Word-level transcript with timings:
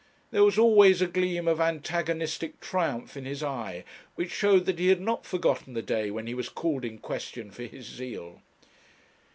There 0.31 0.43
was 0.43 0.57
always 0.57 0.99
a 1.03 1.05
gleam 1.05 1.47
of 1.47 1.61
antagonistic 1.61 2.59
triumph 2.59 3.15
in 3.15 3.25
his 3.25 3.43
eye, 3.43 3.83
which 4.15 4.31
showed 4.31 4.65
that 4.65 4.79
he 4.79 4.87
had 4.87 4.99
not 4.99 5.27
forgotten 5.27 5.75
the 5.75 5.83
day 5.83 6.09
when 6.09 6.25
he 6.25 6.33
was 6.33 6.49
called 6.49 6.83
in 6.83 6.97
question 6.97 7.51
for 7.51 7.65
his 7.65 7.85
zeal. 7.85 8.41